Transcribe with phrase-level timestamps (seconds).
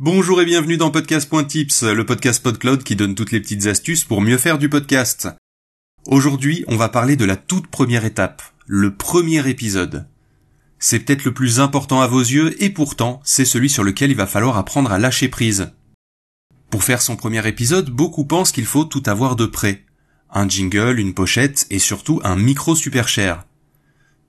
[0.00, 4.22] Bonjour et bienvenue dans Podcast.tips, le podcast PodCloud qui donne toutes les petites astuces pour
[4.22, 5.28] mieux faire du podcast.
[6.04, 10.08] Aujourd'hui, on va parler de la toute première étape, le premier épisode.
[10.80, 14.16] C'est peut-être le plus important à vos yeux et pourtant, c'est celui sur lequel il
[14.16, 15.70] va falloir apprendre à lâcher prise.
[16.70, 19.84] Pour faire son premier épisode, beaucoup pensent qu'il faut tout avoir de près.
[20.28, 23.44] Un jingle, une pochette et surtout un micro super cher.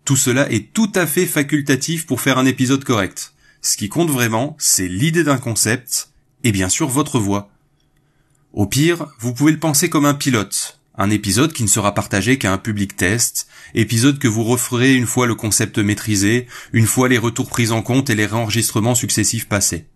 [0.05, 3.34] Tout cela est tout à fait facultatif pour faire un épisode correct.
[3.65, 6.11] Ce qui compte vraiment, c'est l'idée d'un concept,
[6.43, 7.49] et bien sûr votre voix.
[8.53, 12.37] Au pire, vous pouvez le penser comme un pilote, un épisode qui ne sera partagé
[12.37, 17.09] qu'à un public test, épisode que vous referez une fois le concept maîtrisé, une fois
[17.09, 19.87] les retours pris en compte et les réenregistrements successifs passés.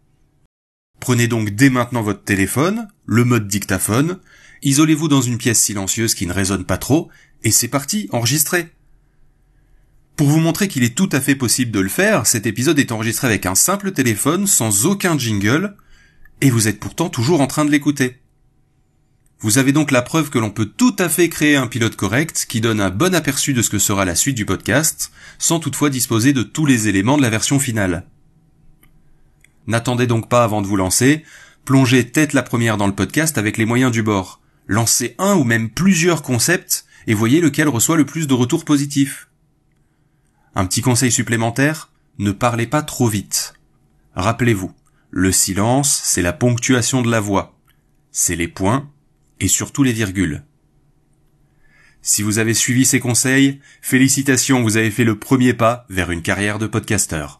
[0.99, 4.19] Prenez donc dès maintenant votre téléphone, le mode dictaphone,
[4.63, 7.09] isolez-vous dans une pièce silencieuse qui ne résonne pas trop,
[7.43, 8.71] et c'est parti, enregistrez.
[10.19, 12.91] Pour vous montrer qu'il est tout à fait possible de le faire, cet épisode est
[12.91, 15.77] enregistré avec un simple téléphone, sans aucun jingle,
[16.41, 18.19] et vous êtes pourtant toujours en train de l'écouter.
[19.39, 22.47] Vous avez donc la preuve que l'on peut tout à fait créer un pilote correct
[22.49, 25.89] qui donne un bon aperçu de ce que sera la suite du podcast, sans toutefois
[25.89, 28.05] disposer de tous les éléments de la version finale.
[29.67, 31.23] N'attendez donc pas avant de vous lancer,
[31.63, 34.41] plongez tête la première dans le podcast avec les moyens du bord.
[34.67, 39.28] Lancez un ou même plusieurs concepts et voyez lequel reçoit le plus de retours positifs.
[40.59, 43.53] Un petit conseil supplémentaire, ne parlez pas trop vite.
[44.13, 44.73] Rappelez-vous,
[45.09, 47.57] le silence, c'est la ponctuation de la voix.
[48.11, 48.91] C'est les points
[49.39, 50.43] et surtout les virgules.
[52.01, 56.21] Si vous avez suivi ces conseils, félicitations, vous avez fait le premier pas vers une
[56.21, 57.39] carrière de podcasteur.